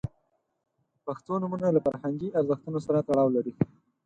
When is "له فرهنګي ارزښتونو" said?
1.75-2.79